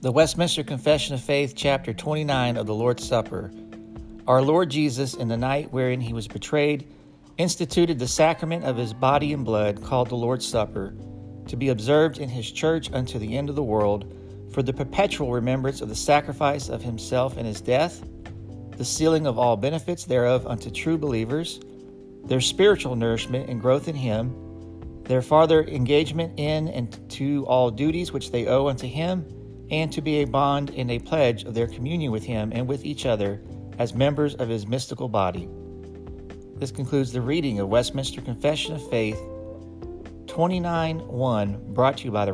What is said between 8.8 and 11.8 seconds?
body and blood, called the Lord's Supper, to be